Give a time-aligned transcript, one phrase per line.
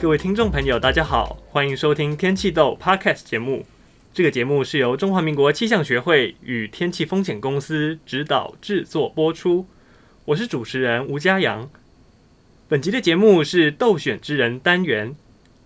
[0.00, 3.66] 各位听众朋友，大家好，欢迎收听《天气豆》Podcast 节目。
[4.14, 9.66] 这个节目是由中华民国气象学会与天气风险公司指导制作播出。
[10.24, 11.68] 我是主持人吴家阳。
[12.66, 15.14] 本集的节目是“豆选之人”单元，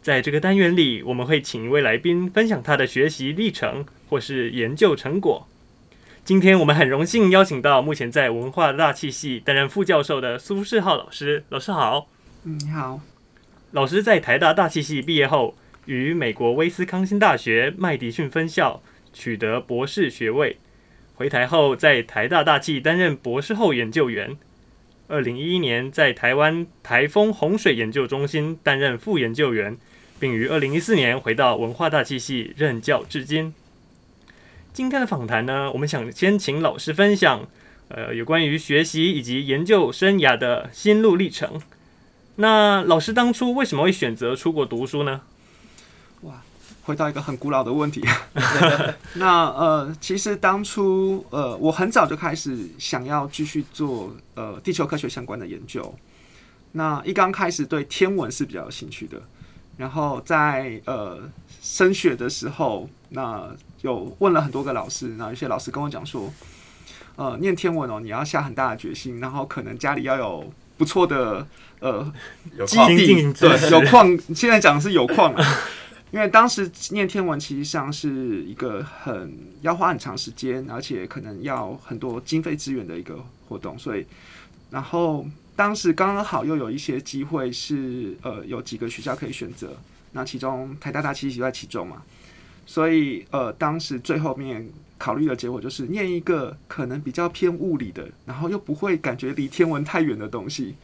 [0.02, 5.46] 在这个单元里，我们会请一位来宾分享他的学习历程或是研究成果。
[6.25, 11.44] 今天我们很荣幸邀请到目前在文化大气系担任副教授的苏世浩老师。
[11.50, 12.08] 老师好。
[12.43, 13.00] 嗯，你好。
[13.74, 15.56] 老师在台大大气系毕业后，
[15.86, 18.80] 于美国威斯康星大学麦迪逊分校
[19.12, 20.58] 取得博士学位，
[21.16, 24.36] 回台后在台大大气担任博士后研究员。
[25.08, 29.76] 二零一一年在台湾台风洪水研究中心担任副研究员，
[30.20, 33.52] 并于二零一四年回到文化大气系任教至今。
[34.72, 37.48] 今天的访谈呢，我们想先请老师分享，
[37.88, 41.61] 呃，有关于学习以及研究生涯的心路历程。
[42.37, 45.21] 那老师当初为什么会选择出国读书呢？
[46.23, 46.43] 哇，
[46.83, 48.03] 回到一个很古老的问题。
[49.15, 55.95] 那呃，其实当初呃，我很早就开始想要继续做呃地球科学相关的研究。
[56.73, 59.23] 那一刚开始对天文是比较有兴趣的，
[59.77, 61.31] 然后在呃
[61.62, 63.49] 升学的时候，那
[63.83, 66.33] 有问了很多个老师，那有些老师跟我讲说，
[67.15, 71.47] 呃，念天文哦，你要下很大的决心，然后可能家里要有不错的
[71.80, 72.12] 呃
[72.67, 74.19] 基地，对，有矿。
[74.34, 75.44] 现在讲的是有矿啊。
[76.11, 84.06] 因为当时念天文其实上是一个很要花很长时间，而且可能要很多经费资源的一个活动，所以
[84.70, 89.77] 然后当时刚刚好又有一些机会是呃有几个学校可以选择，
[90.12, 92.00] 那其中台大大七就在其中嘛，
[92.64, 100.75] 所以呃当时最后面考虑的结果就是念一个可能比较偏物理的，然后又不会感觉离天文太远的东西，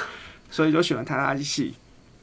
[0.50, 1.74] 所以就选了台大大气系。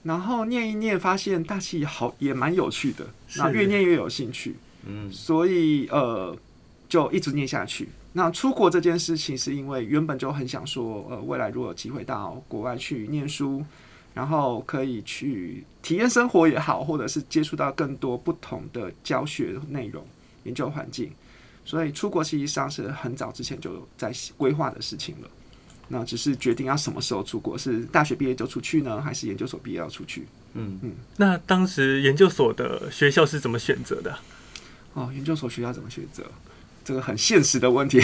[0.04, 3.06] 然后念一念，发现大气好也蛮有趣的，
[3.38, 6.38] 那越念越有兴趣，嗯，所以呃
[6.88, 7.90] 就一直念下去。
[8.14, 13.64] 那出国这件事情，是因为原本就很想说，呃，未来如果有机会到国外去念书，
[14.14, 20.04] 然后可以去体验生活也好，或者是接触到更多不同的教学内容、
[20.46, 21.12] 研究环境，
[21.68, 25.28] 所以出国实际上是很早之前就在规划的事情了。
[25.90, 30.26] 那只是决定要什么时候出国，是大学毕业就出去呢，还是研究所毕业要出去？
[30.54, 30.92] 嗯嗯。
[31.18, 34.18] 那当时研究所的学校是怎么选择的？
[34.94, 36.24] 哦，研究所学校怎么选择？
[36.86, 38.00] 这个很现实的问题。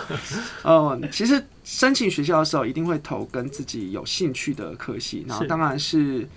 [0.62, 6.28] 哦，其实申请学校的时候，一定会投跟自己有兴趣的科系，然后当然是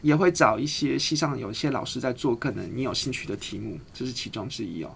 [0.00, 4.90] 也会找一些系上有一些老师在做可能你有兴趣的题目，这是其中之一哦。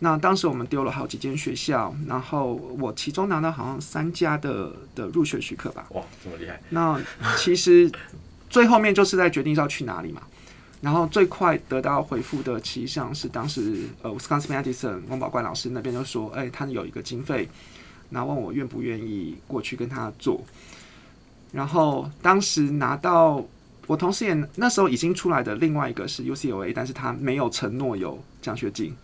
[0.00, 5.86] 那当时我们丢了好几间学校，然后我其中拿到好像三家的的入学许可吧。
[5.90, 6.60] 哇，这么厉害！
[6.70, 7.00] 那
[7.38, 7.90] 其实
[8.50, 10.22] 最后面就是在决定要去哪里嘛。
[10.82, 17.48] 然后最快得到回复的，其实上是当时呃，Wisconsin-Madison 王宝冠老师那边就说，哎，他有一个经费，
[18.10, 20.44] 然后问我愿不愿意过去跟他做。
[21.52, 23.42] 然后当时拿到，
[23.86, 28.94] 我同时也那时候已经出来的另外一个是 UCLA，但是他没有承诺有奖学金。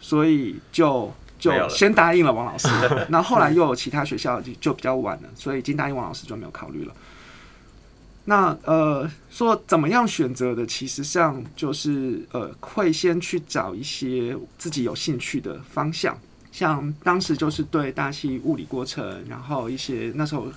[0.00, 2.68] 所以就就先答应了王老师，
[3.10, 6.94] 那后来又有其他学校就就比较晚了，所以已经答应王老师就没有考虑了。
[8.28, 16.18] 那呃，说怎么样选择的，其实上就是呃，会先去找一些自己有兴趣的方向，
[16.50, 20.48] 像当时就是对大气物理过程，然后一些那时候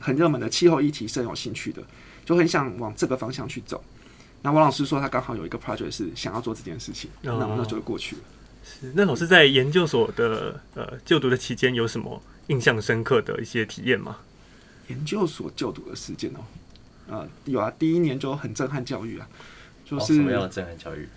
[0.00, 1.82] 很热门的气候议题是很有兴趣的，
[2.24, 3.84] 就很想往这个方向去走。
[4.40, 8.22] 那王老师说他刚好有一个 project 是想要做这件事情，那那就过去了。
[8.80, 14.18] 是，那老师在研究所的呃就读的期间有什么印象深刻的一些体验吗？
[14.88, 16.40] 研究所就读的时间哦，
[17.08, 19.28] 呃，有啊，第一年就很震撼教育啊，
[19.84, 21.08] 就是、哦、什么样的震撼教育？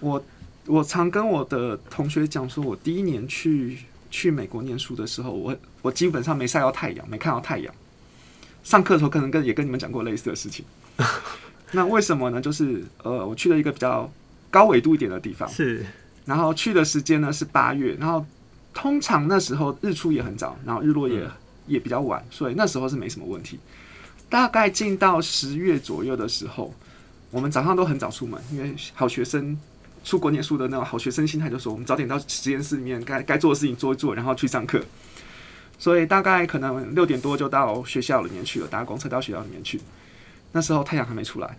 [0.00, 0.24] 我
[0.66, 3.78] 我常跟我的同学讲说，我第一年去
[4.10, 7.74] 去美国念书的时候，我我基本上没晒到太阳，没看到太阳。
[8.62, 10.64] 上课的时候可能跟也跟你们讲过类似的事情。
[11.72, 12.40] 那为什么呢？
[12.40, 14.10] 就是呃，我去了一个比较
[14.50, 15.84] 高纬度一点的地方，是。
[16.24, 18.24] 然后去的时间呢是八月，然后
[18.72, 21.30] 通常那时候日出也很早，然后日落也、嗯、
[21.66, 23.58] 也比较晚，所以那时候是没什么问题。
[24.28, 26.72] 大概进到十月左右的时候，
[27.30, 29.58] 我们早上都很早出门，因为好学生
[30.04, 34.80] 出国念书的那种好学生心态，就说我们早点到实验室里面该该做的事情做一做，然后去上课。
[35.78, 39.80] 所以大概可能六点多就到学校里面去了，搭公车到学校里面去。
[40.52, 41.56] 那时候太阳还没出来。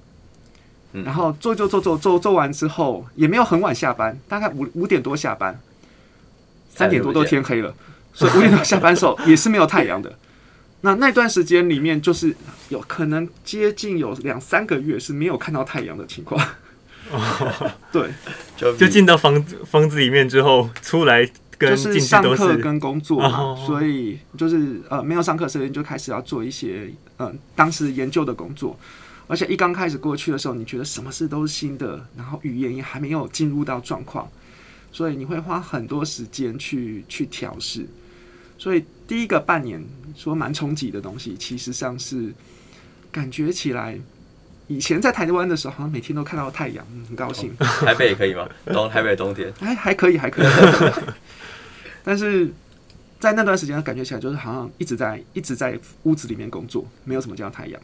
[0.91, 5.59] 然后做做做做做做完之后，也没有很晚下班，大概五五点多下班，
[6.73, 7.73] 三点多都天黑了，
[8.13, 10.13] 所以五点多下班的时候也是没有太阳的。
[10.83, 12.35] 那那段时间里面，就是
[12.69, 16.43] 有可能接近有两三个月是没有看到太阳的情况。
[17.11, 18.09] 哦， 对，
[18.57, 21.23] 就就进到房子房子里面之后出来，
[21.59, 28.75] 就是上课跟工作嘛，所以就是呃没有上课时间就开始要做一些嗯、呃、当时研究的工作，
[29.31, 34.29] 而且一刚开始过去的时候，你觉得什么事都是新的，然后语言也还没有进入到状况，
[34.91, 37.87] 所以你会花很多时间去去调试，
[38.57, 39.81] 所以第一个半年
[40.17, 42.33] 说蛮冲击的东西，其实上是
[43.09, 43.97] 感觉起来。
[44.67, 47.53] 以前在台湾的时候，好像每天都看到太阳，很高兴。
[47.57, 48.47] 台北也可以吗？
[48.67, 50.47] 冬台北冬天哎还可以，还可以。
[52.03, 52.49] 但是
[53.19, 57.81] 在那段时间，感觉起来就是好像一直在一直在屋子里面工作，没有什么叫太阳，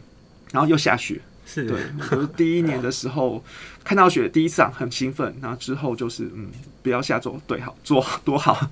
[0.51, 1.19] 然后又下雪。
[1.47, 1.79] 是对，
[2.11, 3.41] 就是第一年的时候
[3.83, 6.49] 看到雪，第一次啊很兴奋，然后之后就是嗯，
[6.83, 8.69] 不要下做对好做多 好，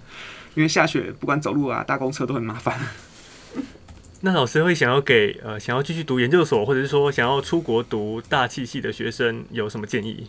[0.56, 2.78] 因为下雪不管走路啊、搭公车都很麻烦。
[4.22, 10.28] 那老师会想要给呃想要继续读研究所，或者是说想要出国读大气系的学生有什么建议？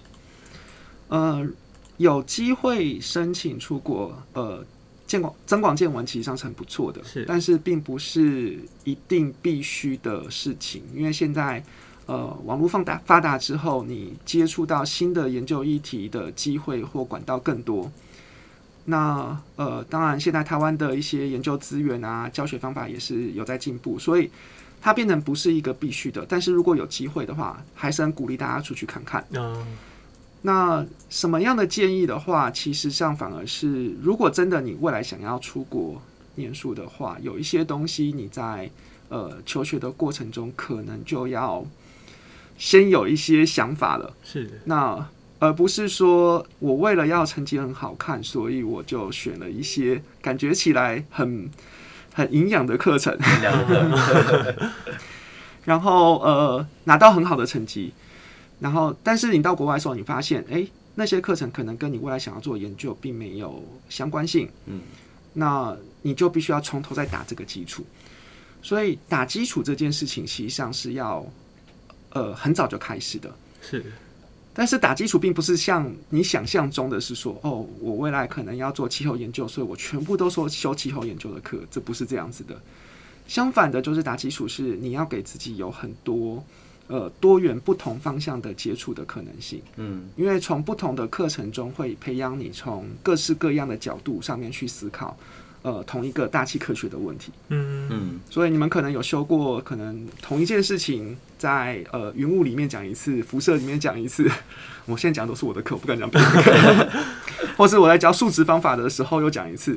[1.08, 1.46] 呃，
[1.96, 4.64] 有机会申请出国，呃，
[5.06, 11.64] 见广增广见闻其实上是很不错的，是，但是并不是一定必须的事情，因为现在
[12.06, 17.90] 呃网络放大发达之后，你接触到新的研究议题的机会或管道更多。
[18.84, 24.30] 那呃，当然，现在台湾的一些研究资源啊，教学方法也是有在进步，所以
[24.80, 26.24] 它变成不是一个必须的。
[26.28, 29.24] 但是如果有机会的话，还是很鼓励大家出去看看。
[29.30, 29.66] 嗯。
[30.42, 36.00] 那什么样的建议的话，其实上反而是，如果真的你未来想要出国
[36.36, 38.70] 念书的话，有一些东西你在
[39.08, 41.66] 呃求学的过程中，可能就要
[42.58, 44.14] 先有一些想法了。
[44.22, 44.60] 是。
[44.64, 45.08] 那。
[45.38, 51.50] 而不是说我为了要成绩很好看，所以我就选了一些感觉起来很
[52.14, 53.14] 很营养的课程，
[55.64, 57.92] 然后呃拿到很好的成绩，
[58.60, 64.80] 然后但是你到国外的时候，你发现哎、欸、那些课程可能跟你未来想要做研究并没有相关性，嗯，
[65.34, 67.84] 那你就必须要从头再打这个基础，
[68.62, 71.22] 所以打基础这件事情实际上是要
[72.16, 73.30] 呃很早就开始的，
[73.60, 73.84] 是。
[74.58, 82.58] 但是打基础并不是像你想象中的是说，哦，我未来可能要做气候研究，所以我全部都说修气候研究的课，这不是这样子的。
[83.28, 86.42] 相反的，就是打基础是你要给自己有很多
[86.86, 89.60] 呃多元不同方向的接触的可能性。
[89.76, 95.14] 嗯，因为从不同的课程中会培养你从各式各样的角度上面去思考。
[95.66, 104.30] 呃，同一个大气科学的问题，嗯嗯，所以你们可能有修过，可能同一件事情在呃云雾里面讲一次，辐射里面讲一次。
[104.86, 106.88] 我现在讲的都是我的课，我不敢讲别的课，
[107.58, 109.76] 或是我在教数值方法的时候又讲一次。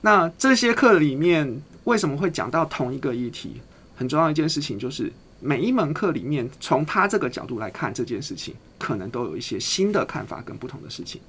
[0.00, 3.60] 那这些课里面为什么会讲到同一个议题？
[3.96, 11.20] 很重要一件事情就是每一门课里面，从他这个角度来看这件事情，可能都有一些新的看法跟不同的事情。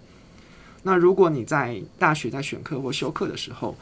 [0.83, 3.77] 那如果你在大学在选课或修课的时候，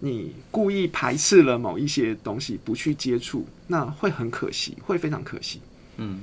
[0.00, 5.60] 你故意排斥了某一些东西不去接触，那会很可惜，会非常可惜。
[5.96, 6.20] 嗯，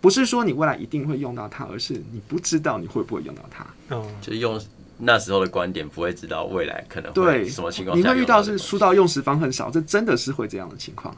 [0.00, 3.66] 不是说你未来一定会用到它，而是你不知道你会不会用到它。
[3.94, 4.58] 哦，就是用
[4.96, 7.98] 那时候的观点，不会知道未来可能会什么情况。
[7.98, 11.14] 你会遇到是书到用时方恨少，这真的是会这样的情况。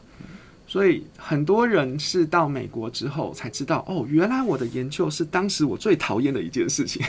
[0.67, 7.01] 所以很多人是到美国之后才知道，哦，原来我的研究是当时我最讨厌的一件事情。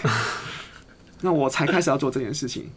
[1.25, 2.69] 那我才开始要做这件事情。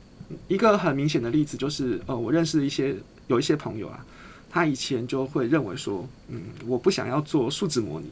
[0.47, 4.03] 一个很明显的例子就是，呃，我认识一些有一些朋友啊，
[4.49, 8.11] 他以前就会认为说，嗯，我不想要做数值模拟，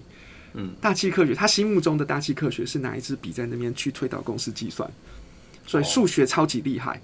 [0.52, 4.90] 嗯，大气科学，他心目中的大气科学是拿一支笔在那边去推导公式计算，
[5.66, 7.00] 所以数学超级厉害，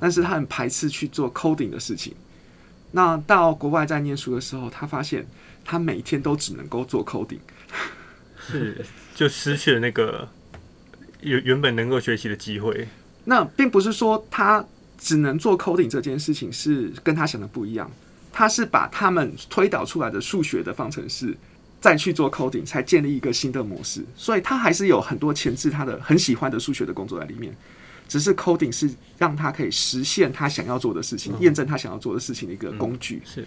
[0.00, 2.14] 但是他很排斥去做 coding 的事情。
[2.92, 5.26] 那到国外在念书的时候，他发现
[5.62, 7.40] 他每天都只能够做 coding，
[8.38, 8.82] 是
[9.14, 10.26] 就失去了那个。
[11.26, 12.86] 原原本能够学习的机会，
[13.24, 14.64] 那并不是说他
[14.98, 17.90] 只能做 coding 这件事情是跟他想的不一样，
[18.32, 21.36] 他是把他们推导出来的数学的方程式
[21.80, 27.54] 再去做 coding，才建立一个新的模式，所以他还是有很多前置他的很喜欢的数学的工作在里面，
[28.08, 33.20] 只是 coding 是让他可以实现他想要做的事情，验证他想要做的事情的一个工具。
[33.24, 33.46] 是，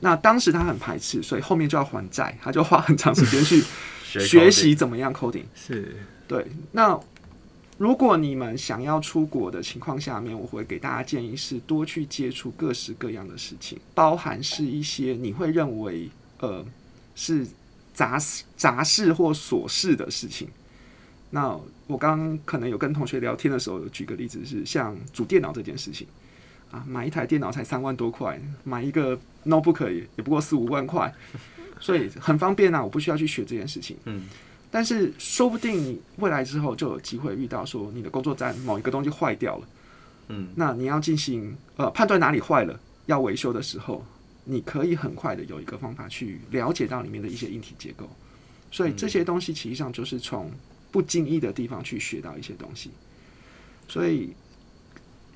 [0.00, 3.62] 那当时他很排斥，所以后面就要还债，他就花很长时间去
[4.04, 5.44] 学习怎么样 coding。
[5.54, 5.96] 是。
[6.30, 6.96] 对，那
[7.76, 16.08] 如果你们想要出国的情况下面，我会给大家建议是多去接触各式各样的事情，包含是一些你会认为
[16.38, 16.64] 呃
[17.16, 17.44] 是
[17.92, 20.46] 杂事、杂事或琐事的事情。
[21.30, 21.58] 那
[21.88, 26.06] 我刚刚可能有跟同学聊天的时候，举个例子是像组电脑这件事情，
[26.70, 31.12] 啊，买一台电脑才三万多块，买一个 notebook 也也不过四五万块，
[31.80, 33.96] 所以很方便啊，我不需要去学这件事情。
[34.04, 34.28] 嗯，
[34.70, 39.68] 但是说不定你未来之后就有机会遇到说你的工作站某一个东西坏掉了，
[40.28, 44.04] 嗯，那你要进行呃判断哪里坏了要维修的时候，
[44.44, 48.08] 你可以很快的有一个方法去了解到里面的一些硬体结构，
[48.70, 50.50] 所以这些东西其实上就是从
[50.90, 52.90] 不经意的地方去学到一些东西，
[53.88, 54.34] 所以。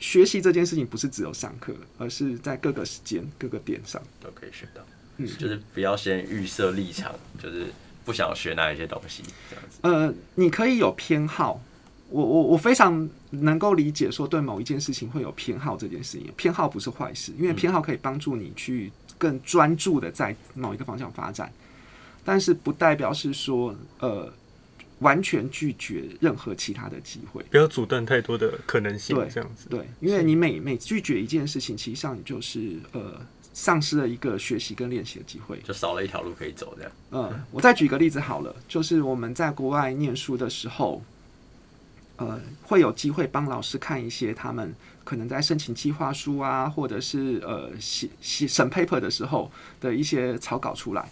[0.01, 4.83] 学习这件事情不是只有上课，而是在各个时间、各个点上都可以学到。
[5.17, 7.73] 嗯，就是不要先预设立场，就是
[8.05, 9.79] 不想学那一些东西这样子。
[9.83, 11.61] 呃，你可以有偏好，
[12.11, 21.53] 我我我非常能够理解说对某一件事情会有偏好这件事情，偏好不是坏事，因为偏好可以帮助你去更专注的在某一个方向发展，
[22.25, 24.33] 但是不代表是说呃。
[25.01, 29.15] 完全拒绝任何其他的机会，不要阻断太多的可能性。
[29.29, 33.21] 这样子，对，因为你每每拒绝一件事情，其实上你就是呃
[33.55, 36.75] 丧失了一个学习跟练习的机会，就少了一条路可以走。
[36.77, 41.03] 这样，嗯，我再举个例子好了，就是我们在国外念书的时候，
[42.17, 51.09] 呃，会有机会帮老师看一些他们可能在申请计划书啊，或者是呃写写审 paper 的时候的一些草稿出来。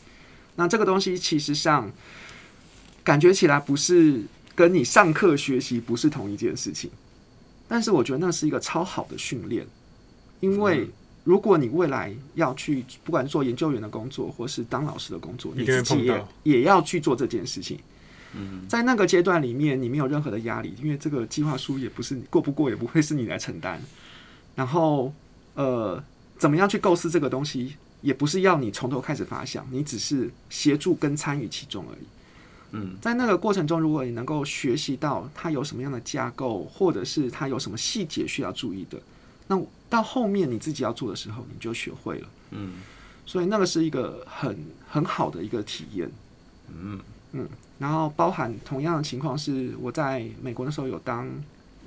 [0.56, 1.90] 那这个东西其实上。
[3.04, 4.22] 感觉起来不是
[4.54, 6.88] 跟你上课学习不是同一件事情，
[7.66, 9.66] 但是我觉得那是一个超好的训练，
[10.38, 10.88] 因为
[11.24, 17.78] 如果你未来要去不管做研究员的工作或是当老师的工作，你自己也也要去做这件事情。
[18.34, 23.80] 嗯在那个阶段里面，你没有任何的压力，因为这个计划书也不是过不过也不会是你来承担。
[24.54, 25.12] 然后，
[25.54, 26.02] 呃，
[26.38, 32.06] 怎么样去构思这个东西，也不是要你从头开始发想，你只是协助跟参与其中而已。
[32.72, 38.98] 嗯，在那个过程中，如果你能够学习到它有什么样的架构，或者是它有什么细节需要注意的，
[39.46, 39.62] 那
[39.92, 42.28] 到后面你自己要做的时候，你就学会了。
[42.52, 42.80] 嗯，
[43.26, 44.58] 所以那个是一个很
[44.88, 46.10] 很好的一个体验。
[46.74, 46.98] 嗯
[47.32, 47.46] 嗯，
[47.78, 51.30] 然后包含同样的情况是，我在美国的时候有当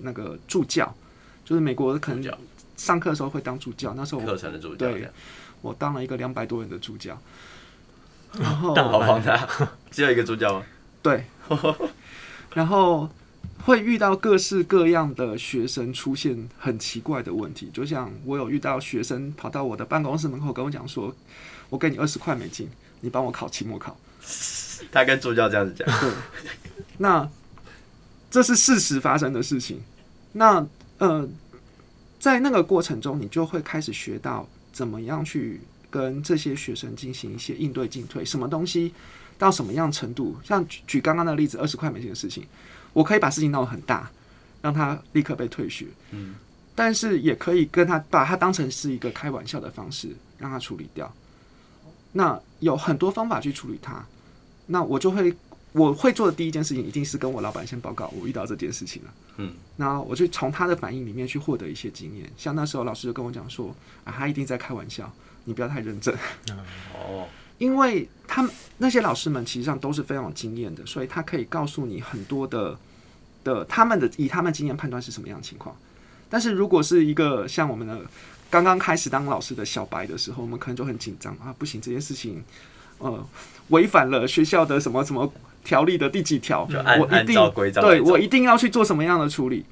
[0.02, 0.94] 那个助教，
[1.44, 2.38] 就是美国可能
[2.78, 5.10] 上课的时候会当助教，那时候我课程的助教，对，
[5.64, 7.20] 我当了一个两百多人的助教，
[8.38, 9.20] 然后好
[9.90, 10.66] 只有一个助教吗？
[11.02, 11.26] 对，
[12.54, 13.10] 然后
[13.66, 21.14] 会遇到各式各样的学生出现很奇怪的问题，就像我有遇到学生跑到我的办公室门口跟我讲说
[21.70, 22.70] ：“我给你二十块美金，
[23.02, 23.98] 你帮我考期末考。”
[24.92, 25.88] 他跟助教这样子讲。
[26.00, 26.12] 对，
[27.00, 27.28] 那
[28.30, 29.82] 这是事实发生的事情。
[30.34, 30.64] 那
[31.00, 31.28] 呃，
[32.20, 38.94] 在那个过程中，你就会开始学到怎么样去跟这些学生进行一些应对进退，什么东西。
[39.38, 40.38] 到什么样程度？
[40.46, 42.46] 像举举刚刚的例子，二十块美金的事情，
[42.96, 44.10] 我可以把事情闹得很大，
[44.62, 45.86] 让他立刻被退学。
[46.12, 46.36] 嗯，
[46.74, 51.14] 但是也可以跟他把他当成是一个开玩笑的方式，让他处理掉。
[52.14, 54.02] 那有很多方法去处理他。
[54.68, 55.36] 那我就会
[55.74, 59.14] 我会做的第一件事情，一定是跟我老板先报告我遇到这件事情了。
[59.38, 62.32] 嗯，那我就从他的反应里面去获得一些经验。
[62.38, 63.76] 像那时候老师就跟我讲说
[64.06, 65.12] ：“啊，他一定在开玩笑，
[65.44, 66.16] 你不要太认真。”
[66.96, 67.28] 哦。
[67.58, 72.78] 因为他们那些老师们其实上都是非常有经验的，所以他可以告诉你很多的
[73.44, 75.76] 的他们的以他们经验判断是什么样的情况。
[76.30, 78.02] 但是如果是一个像我们的
[78.50, 82.44] 刚刚开始当老师的小白的时候，我们可能就很紧张啊，不行，这件事情
[82.98, 83.26] 呃
[83.70, 85.32] 违反了学校的什么什么
[85.64, 86.68] 条例的第几条，
[87.00, 89.66] 我一定对我一定要去做什么样的处理。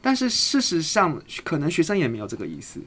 [0.00, 2.80] 但是事实上，可能学生也没有这个意思。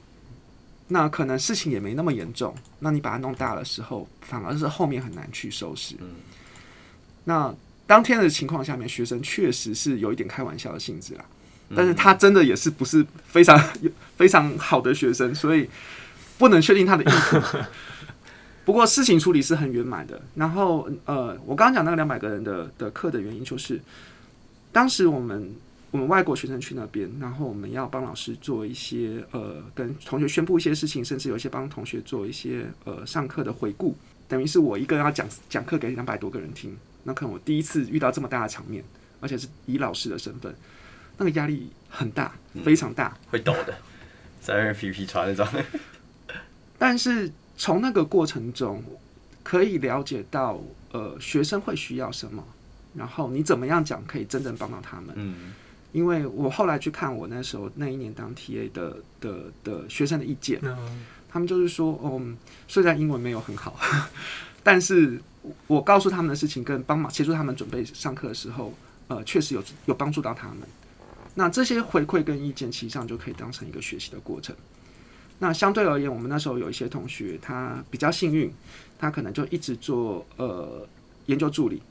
[0.93, 5.95] 那可能事情也没那么严重，那你把它弄大的时候，反而是后面很难去收拾。
[6.01, 6.09] 嗯，
[7.23, 7.55] 那
[7.87, 11.23] 当天的情况下面，学生确实是有一点开玩笑的性质啦，
[11.73, 13.57] 但是他真的也是不是非常
[14.17, 15.69] 非常好的学生，所以
[16.37, 17.39] 不能确定他的意图。
[18.65, 20.21] 不过事情处理是很圆满的。
[20.35, 23.79] 然后呃，我刚刚讲那个两百个人的的课的原因，就是
[24.73, 25.55] 当时我们。
[25.91, 36.75] 我们外国学生去那边，然后我们要帮老师做一些呃，跟同学宣布一些事情，甚至有一些帮同学做一些呃上课的回顾，等于是我一个人要讲讲课给两百多个人听。
[37.03, 38.81] 那可能我第一次遇到这么大的场面，
[39.19, 40.55] 而且是以老师的身份，
[41.17, 42.33] 那个压力很大，
[42.63, 43.73] 非常大，嗯、会抖的，
[44.39, 45.45] 在那边皮皮喘那种。
[46.77, 48.81] 但是从那个过程中，
[49.43, 50.61] 可以了解到
[50.93, 52.41] 呃学生会需要什么，
[52.95, 55.09] 然后你怎么样讲可以真正帮到他们。
[55.15, 55.53] 嗯。
[55.91, 60.61] 因为我后来去看我那时候那一年当 TA 的的的学生的意见，
[61.29, 62.35] 他们就是说，嗯，
[62.67, 63.77] 虽然英文没有很好，
[64.63, 65.21] 但是
[65.67, 68.73] 我告诉他们的事情跟帮忙协助他们准备上课的时候，
[69.07, 70.57] 呃，确实有有帮助到他们。
[71.33, 74.55] 那这些回馈跟意见，其实上就可以当成一个学习的过程。
[75.39, 78.53] 那相对而言，我们那时候有一些同学，他比较幸运，
[78.99, 80.85] 他可能就一直做呃
[81.27, 81.81] 研究助理，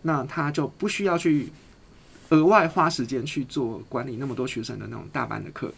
[0.00, 1.52] 那他就不需要去
[2.32, 5.72] 额外花时间去做管理那么多学生的那种大班的课。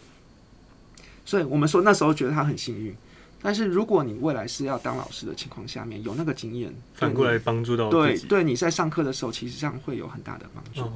[1.25, 2.95] 所以我们说那时候觉得他很幸运。
[3.41, 10.91] 但是如果你未来是要当老师的情况下面，有那个经验，反过来帮助到对对，你在上课的时候，其实上会有很大的帮助。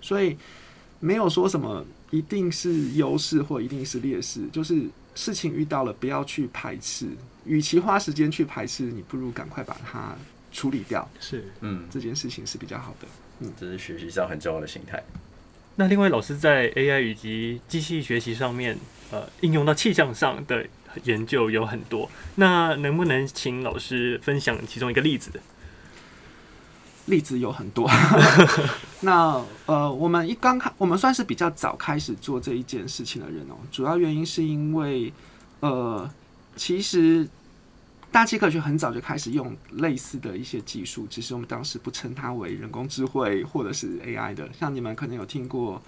[0.00, 0.36] 所以
[1.00, 7.08] 没有说什么一定是优势或一定是劣势，就是事情遇到了不要去排斥，
[7.44, 10.16] 与其花时间去排斥，你不如赶快把它
[10.52, 11.06] 处理掉。
[11.20, 13.06] 是，嗯，这件事情是比较好的。
[13.40, 15.02] 嗯，这是学习上很重要的心态。
[15.76, 18.78] 那另外，老师在 AI 以及机器学习上面，
[19.10, 20.66] 呃，应用到气象上的。
[21.02, 25.28] 研究有很多，那能不能请老师分享其中一个例子？
[27.06, 27.90] 例子有很多。
[29.02, 33.56] 那呃，我们一刚开，我们算是比较早开始做这一件事情的人哦。
[33.72, 35.12] 主要原因是因为，
[35.58, 36.08] 呃，
[36.54, 37.26] 其实
[38.14, 44.48] 大气科学很早就开始用类似的一些技术，只是我们当时不称它为人工智慧或者是 AI 的。
[44.52, 45.82] 像你们可能有听过。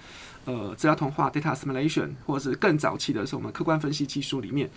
[0.44, 4.70] 呃，资料同化 （data assimilation） 或者是更早期的是我们客观分析技术里面，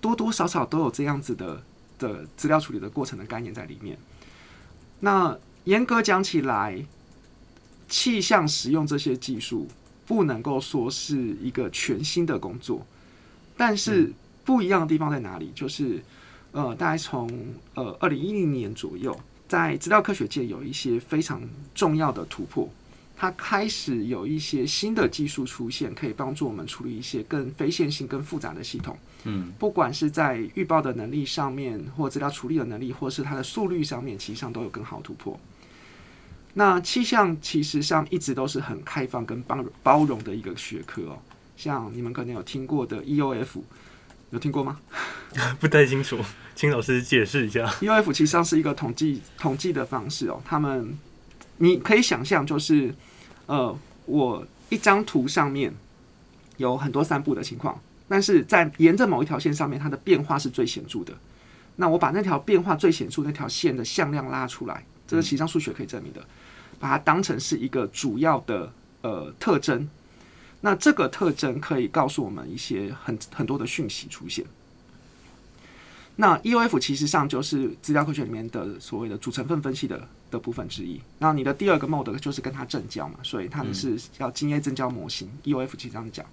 [0.00, 1.62] 多多少少都有这样子的
[1.98, 3.98] 的资料处理的过程的概念在里面。
[5.00, 6.86] 那严格讲起来，
[7.86, 9.68] 气象使用这些技术
[10.06, 12.86] 不能够说是一个全新的工作，
[13.58, 14.10] 但是
[14.42, 15.52] 不一样的地方在哪里？
[15.54, 16.02] 就是
[16.54, 17.28] 呃，大概从
[17.74, 19.14] 呃二零一零年左右，
[19.48, 21.42] 在资料科学界有一些非常
[21.74, 22.68] 重要的突破。
[23.16, 28.96] 它开始有一些新的技术出现，可以帮助我们处理一些更非线性、更复杂的系统。
[29.24, 35.38] 嗯，不管是在预报的能力上面，或资料处理的能力，或是它的速率上面，其实上都有更好突破。
[36.54, 41.18] 那气象其实上一直都是很开放跟包包容的一个学科哦。
[41.56, 43.60] 像你们可能有听过的 EOF，
[44.34, 44.78] 有听过吗？
[45.58, 46.18] 不太清楚，
[46.54, 47.66] 请老师解释一下。
[47.80, 50.98] EOF 其实上是一个统计统计的方式哦，他们。
[51.58, 52.92] 你可以想象，就是，
[53.46, 55.72] 呃，我一张图上面
[56.56, 61.14] 有很多散布的情况，但是在沿着某一条线上面，它的变化是最显著的。
[61.76, 66.20] 那我把那条变化最显著那条线的向量拉出来，这个其实上数学可以证明的，
[66.80, 69.88] 把它当成是一个主要的呃特征。
[70.64, 74.42] 那这个特征可以告诉我们一些很很多的讯息出现。
[76.16, 80.98] 那 EOF 其实上就是资料科学里面的所谓的主成分分析的的部分之一。
[81.18, 85.28] 那你的第二个 mode 就是跟它正交嘛，所以它们是要精 A 正交模型。
[85.28, 86.24] 嗯、EOF 其实这样讲。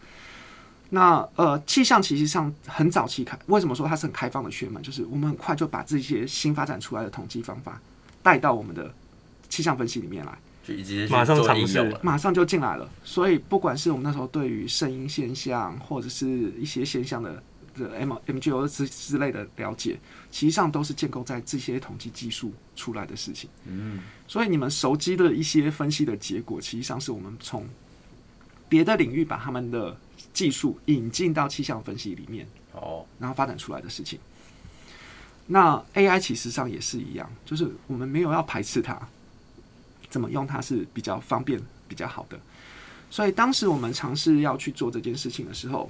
[0.92, 4.82] 那呃，气象其实上很早期开，为什么说它是很开放的学门？
[4.82, 7.82] 就是我们很快就把这些新发展出来的统计方法
[8.24, 8.94] 带到我们的
[9.50, 12.90] 气象分析里面来，就直接马上尝试，马上就进来了。
[13.04, 16.28] 所以不管是我们那时候对于声音现象或者是
[16.60, 17.42] 一些现象的。
[17.74, 19.98] 的 M M G O 之之类的了解，
[20.30, 23.50] 其实际上都是建构在这些统计技术出来的事情。
[23.66, 27.66] 嗯，所以你们熟悉的一些分析的结果，其实际上是我们从
[28.68, 29.98] 别的领域把他们的
[30.34, 34.20] 技术引进到气象分析里面，哦，然后发展出来的事情。
[35.48, 39.00] 那 A I 其实上也是一样，就是我们没有要排斥它，
[40.12, 42.40] 怎么用它是比较方便、比较好的。
[43.10, 45.90] 所以当时我们尝试要去做这件事情的时候。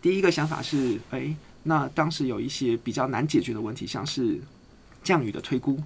[0.00, 4.40] 第一个想法是，诶、欸，那当时有一些比较难解决的问题，像是
[5.02, 5.76] 降雨的推估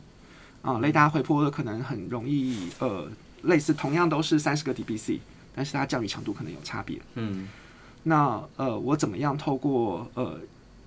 [0.61, 3.11] 啊，雷达回波可能很容易，呃，
[3.45, 5.19] 类似同样都是三十个 dBc，
[5.55, 7.01] 但是它降雨强度可能有差别。
[7.15, 7.49] 嗯，
[8.03, 10.39] 那呃，我怎么样透过呃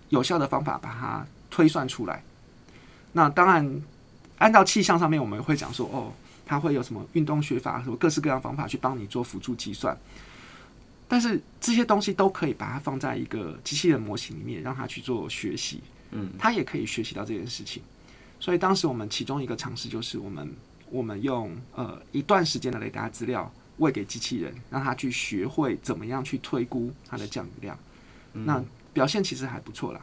[0.09, 2.23] 有效的方法把它推算出来？
[3.13, 3.81] 那当然，
[4.37, 6.13] 按照气象上面我们会讲说，哦，
[6.45, 9.97] 它会有什么运动学法，什么各式各样方法去帮你做辅助计算。
[11.07, 15.81] 但是这些东西都可以把它放在一个机器人模型里面，让它去做学习。
[16.11, 17.83] 嗯，它也可以学习到这件事情。
[18.39, 20.51] 所以当时我们其中一个尝试就是，我们
[20.89, 27.77] 我们用呃一段时间的雷达资料喂给机器人，让它去学会怎么样去推估它的降雨量。
[28.33, 30.01] 那表现其实还不错啦。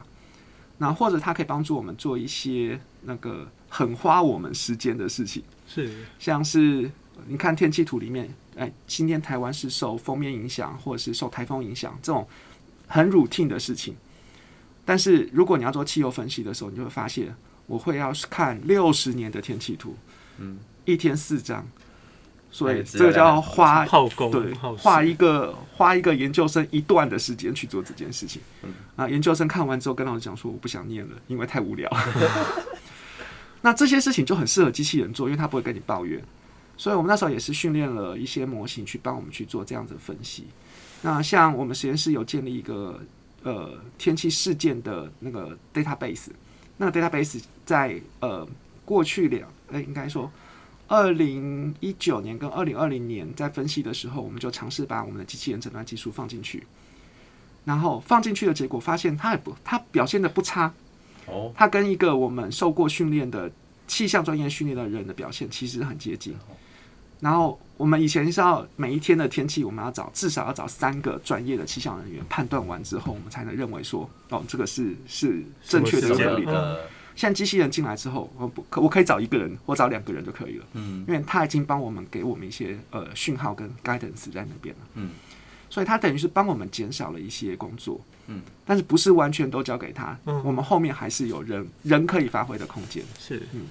[0.77, 6.89] 那或者它可以帮助我们做一些那个很花我们时间的事情，是像是
[7.27, 8.33] 你看天气图里面。
[8.55, 12.27] 哎，今天台湾是受封面影响，或者是受台风影响，这种
[12.87, 13.95] 很 routine 的事情。
[14.85, 19.95] 但是如果你要做气候分析的时候，你就会发现，我会要看六十年的天气图，
[20.37, 21.67] 嗯，一天四张，
[22.51, 28.39] 所以这个叫花耗工，对，花一个花一个研究生一段的时间去做这件事情。
[28.61, 31.89] 嗯，啊，研究生看完之后跟老师讲说，我不想念了，因为太无聊。
[33.63, 36.21] 那这些事情就很适合机器人做，因为他不会跟你抱怨。
[36.75, 40.45] 所以，我们那时候也是训练了一些模型去帮我们去做这样子的分析。
[41.01, 42.99] 那像我们实验室有建立一个
[43.43, 46.27] 呃天气事件的那个 database。
[46.75, 48.45] 那个 database 在呃
[48.83, 50.29] 过去两，哎、应该说
[50.87, 56.65] 二零一九年跟二零二零年在分析的时候，我们就尝试把我们的机器人诊断技术放进去。
[57.63, 60.73] 然后放进去的结果发现，它也不，它表现的不差。
[61.27, 63.51] 哦，它跟一个我们受过训练的
[63.87, 66.35] 气象专业训练的人的表现其实很接近。
[67.19, 76.81] 然后我们以前是要每一天的天气，我们要找至少要找三个专业的气象人员判断完之后，我们才能认为说，哦，这个是是正确的合理的。
[77.15, 80.65] 现在机器人进来之后，我不可我可以找一个人或找两个人就可以了。
[80.73, 84.81] 嗯，因为他已经帮我们给我们一些呃讯号跟 guidance 在那边了。
[84.95, 85.11] 嗯。
[85.73, 93.03] 所以他等于是帮我们减少了一些工作，嗯，但是不是完全都交给他，嗯，我们后面还是有人人可以发挥的空间。
[93.17, 93.61] 是，嗯，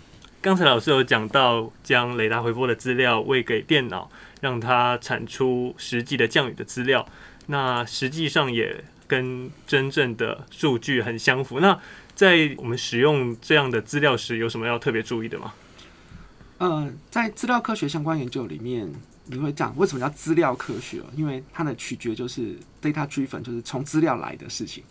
[0.41, 4.11] 刚才老师有讲到将雷达回波的资料喂给电脑，
[4.41, 7.07] 让它产出实际的降雨的资料，
[7.47, 11.61] 那实际上也跟真正的数据很相符。
[11.61, 11.79] 那
[12.17, 15.55] 在我们使用这样的资料时，有什么要特别注意的吗？
[16.59, 18.93] 呃，在资料科学相关研究里面。
[19.27, 21.01] 你会讲为什么叫资料科学？
[21.17, 24.83] 因为它的取决就是 data driven，就是从资料来的事情。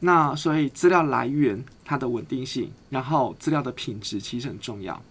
[0.00, 5.02] 那所以资料来源它的稳定性，然后资料的品质其实很重要。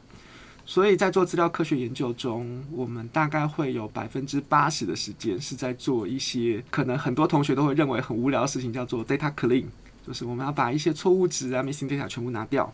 [0.66, 9.66] 所以在做资料科学研究中，我们大概会有百分之八十的时间是在做一些可能很多同学都会认为很无聊的事情，叫做 data clean，
[10.08, 12.74] 就是我们要把一些错误值啊、missing data 全部拿掉。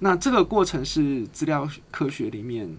[0.00, 2.76] 那这个过程是资料科学里面。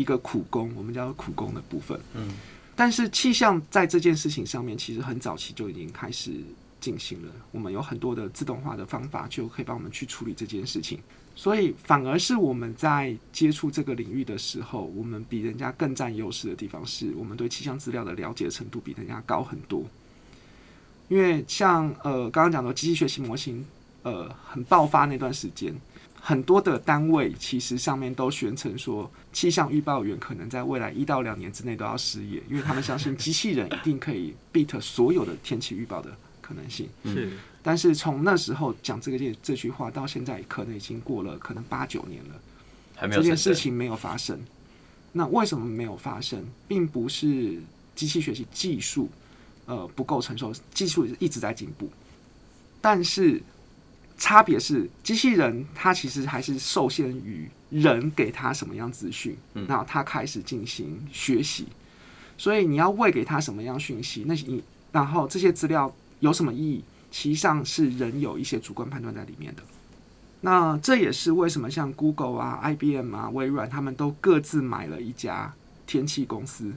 [0.00, 2.00] 一个苦工，我们叫苦工的部分。
[2.14, 2.32] 嗯，
[2.74, 6.32] 但是气象在这件事情上面，其实很早期就已经开始
[6.80, 7.28] 进行了。
[7.52, 10.98] 我们有很多的自动化的方法，就可以帮我们去处理这件事情。
[11.36, 19.84] 所以，反而是我们在接触这个领域的时候，我们比人家更占优势的地方，是我们对气象资料的了解程度比人家高很多。
[21.08, 23.64] 因为像呃刚刚讲的机器学习模型，
[24.02, 25.74] 呃很爆发那段时间。
[26.22, 36.88] 很多的单位其实上面都宣称说，气象预报员可能在未来一到两年之内都要失业，因为他们相信机器人一定可以 beat 所有的天气预报的可能性。
[37.04, 42.34] 是，但是从那时候讲这个这这句话到现在，可能已经过了可能八九年了，
[42.94, 44.38] 还没有这件事情没有发生。
[45.12, 46.44] 那为什么没有发生？
[46.68, 47.58] 并不是
[47.96, 49.08] 机器学习技术
[49.64, 51.88] 呃不够成熟，技术一直在进步，
[52.82, 53.42] 但是。
[54.20, 59.34] 差别是，机器人它其实还是受限于人给它什么样资讯，
[59.66, 61.66] 然后它开始进行学习。
[62.36, 69.62] 所以你要喂给它什么样讯息，那你然后这些资料有什么意义，其实上是人有一些主观判断在里面的。
[70.42, 75.52] 那这也是为什么像 Google 啊、IBM 啊、微软他们都各自买了一家
[75.86, 76.72] 天气公司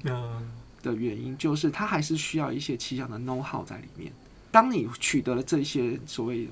[0.82, 4.12] 的原因，就是它还是需要一些气象的 know how 在里面。
[4.52, 6.48] 当你取得了这些所谓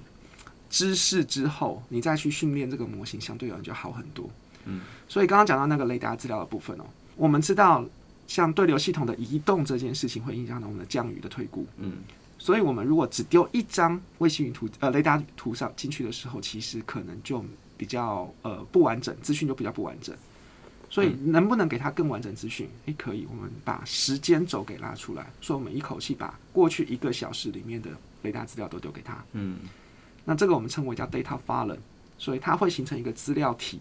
[0.72, 4.28] 知识之后，你再去训练这个模型，相对而言就好很多。
[4.66, 7.86] 嗯，所以刚刚讲到那个雷达资料的部分哦，我们知道
[8.28, 11.68] 像对流系统的移动这件事情会影响到我们的降雨的推估。
[11.78, 11.98] 嗯，
[12.40, 17.44] 所以我们如果只丢一张卫星云图呃雷达图上进去的时候，其实可能就
[17.76, 20.16] 比较呃不完整，资讯就比较不完整。
[20.90, 22.70] 所以能不能给它更完整资讯？
[22.86, 27.90] 诶，可以，我们把时间轴给拉出来，所以我们一口气把过去一个小时里面的
[28.24, 29.24] 雷达资料都丢给他。
[29.34, 29.58] 嗯。
[30.26, 31.80] 那这个我们称为叫 data fallen，
[32.18, 33.80] 所以它会形成一个资料体，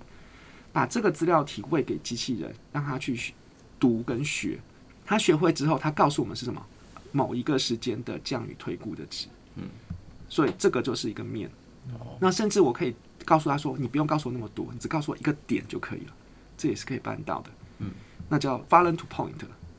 [0.72, 3.35] 把这个资料体喂给机器人，让它去
[3.79, 4.59] 读跟学。
[5.05, 6.64] 它学会之后，它告诉我们是什么？
[7.12, 9.26] 某一个时间的降雨推估的值。
[9.57, 9.64] 嗯，
[10.29, 11.50] 所以这个就是一个面。
[12.20, 16.14] 那甚至我可以告诉他说，你不用告诉我那么多，你只告诉我一个点就可以了。
[16.57, 17.50] 这也是可以办到的。
[17.79, 17.90] 嗯，
[18.29, 19.33] 那叫 fallen to point。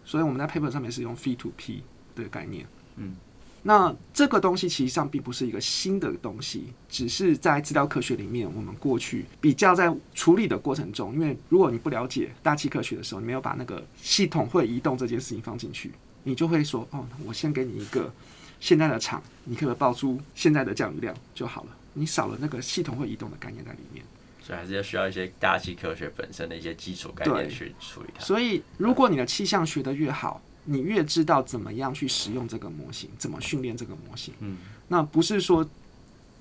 [0.03, 1.83] 所以我们在 paper 上面是用 feed to P
[2.15, 2.67] 的概念。
[2.97, 3.15] 嗯。
[3.63, 15.91] 那这个东西其实上并不是一个新的东西，只是在资料科学里面，我们过去比较在处理的过程中，因为如果你不了解大气科学的时候，你没有把那个系统会移动这件事情放进去，
[16.23, 18.11] 你就会说哦，我先给你一个
[18.59, 21.69] 现在的场，你可不可以报出现在的降雨量就好了？
[21.93, 24.03] 你少了那个系统会移动的概念在里面，
[24.41, 28.23] 所以还是要需要一些大气科学本身的一些基础概念去处理它。
[28.23, 35.67] 所以，如果你的气象学得越好，你越知道怎么样去使用这个模型，怎么训练这个模型，嗯，那不是说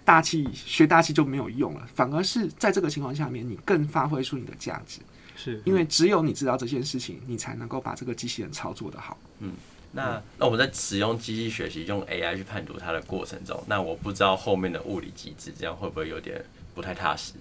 [0.04, 5.00] 大气学大气就没有用了，反而是在这个情况下面，你更发挥出你的价值，
[5.36, 9.16] 是因为只有你知道这件事情，你才能够把这个机器人操作的好。
[9.38, 9.54] 嗯，
[9.92, 17.32] 那那我们在使用机器学习用 AI 去判读它的过程中，那我不知道后面的物理机制，这样会不会有点不太踏实？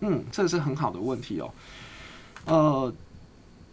[0.00, 1.50] 嗯，这是很好的问题哦。
[2.44, 2.94] 呃，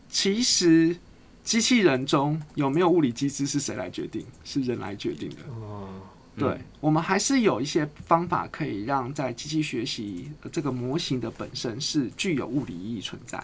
[0.10, 0.96] 其实。
[1.44, 4.26] 机器人中有没有物理机制是谁来决定？
[4.44, 5.36] 是人来决定的。
[5.50, 5.90] 哦，
[6.38, 13.44] 对、嗯、我们还是有一些方法可以让在机器学习这个模型的本身是具有物理意义存在。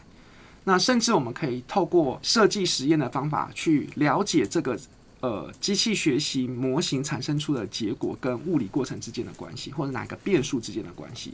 [0.63, 4.79] 那甚至我们可以透过设计实验的方法去了解这个
[5.19, 11.33] 呃机器学习模型产生出的结果跟物理过程之间的关系，或者哪个变数之间的关系。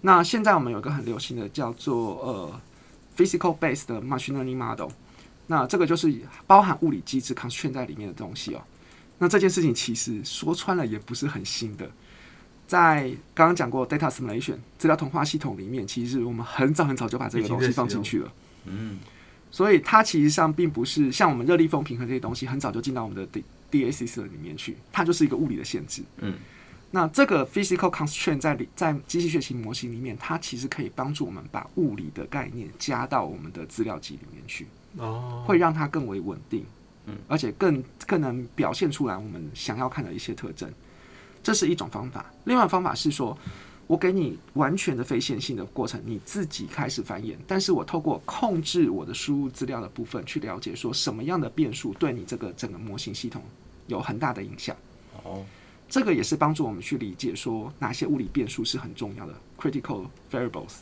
[0.00, 2.60] 那现在我们有一个很流行的叫做呃
[3.16, 4.90] physical based machine learning model，
[5.46, 6.12] 那这个就是
[6.46, 8.62] 包含物理机制 constraint 在里面的东西哦。
[9.18, 11.90] 那这件事情其实说穿了也不是很新的，
[12.66, 18.32] 在刚刚讲过 data simulation 资料同化系统里面，其实我们很早很早就把这个东西放进去了。
[18.66, 18.98] 嗯，
[19.50, 26.02] 所以它其实上并不是像我们热力风平衡这些东西，很早就进到我们的 D DAC 里面去，它就是一个物理的限制。
[26.18, 26.34] 嗯，
[26.90, 34.66] 那这个 physical constraint 在里在机器学习模型里面，它其实可以帮助我们把物理的概念加到我们的资料集里面去，
[34.98, 36.64] 哦，会让它更为稳定。
[37.08, 40.68] 嗯而且更更能表现出来我们想要看的一些特征，
[41.40, 42.26] 这是一种方法。
[42.46, 43.38] 另外方法是说，
[43.86, 53.40] 我给你完全的非线性的过程，你自己开始繁衍，但是我透过控制我的输入资料的部分，去了解说什么样的变数对你这个整个模型系统
[53.86, 54.74] 有很大的影响。
[55.22, 55.44] 哦，
[55.88, 60.78] 这个也是帮助我们去理解说哪些物理变数是很重要的 critical variables。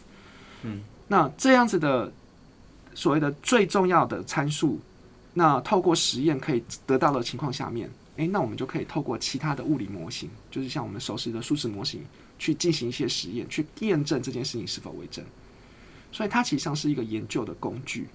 [0.62, 2.10] 嗯，那这样子的
[2.94, 4.80] 所谓的最重要的参数。
[5.36, 12.04] 那透过实验可以得到的情况下面，诶、欸，那我们就可以透过其他的物理模型，就是像我们熟悉的数值模型，
[12.38, 15.24] 去进行一些实验，去验证这件事情是否为真。
[16.12, 18.06] 所以它其实上是一个研究的工具，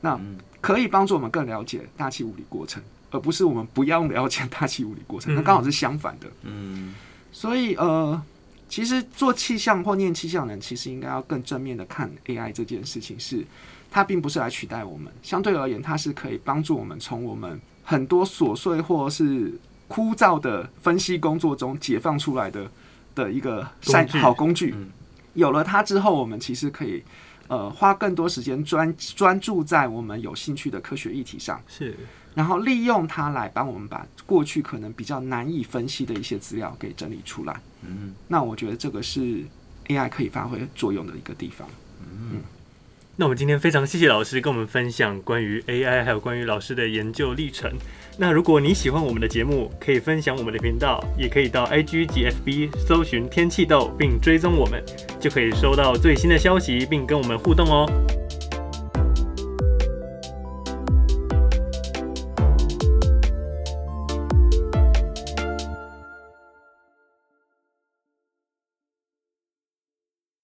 [0.00, 0.16] 那
[0.60, 2.80] 可以帮助我们更了解大气物理过程，
[3.10, 5.34] 而不是我们不要了解大气物理过程。
[5.34, 6.28] 那刚好是相反的。
[6.42, 6.94] 嗯。
[7.32, 8.22] 所以呃，
[8.68, 13.44] 其实做气象或念气象的人，其实应该要更正面的看 AI 这件事情是。
[13.94, 19.52] 它并不是来取代我们，相对而言，它是可以帮助我们从我们很多琐碎或是
[19.86, 22.70] 枯燥的分析工作中解放出来的
[23.14, 24.74] 的一个善好工具。
[25.34, 27.04] 有了它之后，我们其实可以
[27.48, 31.94] 呃花更多时间专专注在我们有兴趣的科学议题上，是，
[32.34, 37.60] 然后利用它来帮我们把过去可能比较难以分析的一些资料给整理出来。
[37.82, 39.44] 嗯，那我觉得这个是
[39.88, 41.68] AI 可以发挥作用的一个地方。
[42.00, 42.40] 嗯。
[43.14, 47.70] 那我们今天非常谢谢老师跟我们分享关于 AI，还有关于老师的研究历程。
[48.16, 54.82] 那如果你喜欢我们的节目，可以分享我们的频道，也可以到 IG GFB 搜寻天气豆，并追踪我们，
[55.20, 57.86] 就可以收到最新的消息，并跟我们互动哦。